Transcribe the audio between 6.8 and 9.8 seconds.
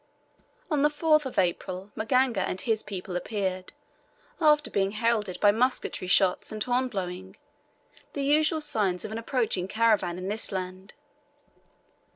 blowing, the usual signs of an approaching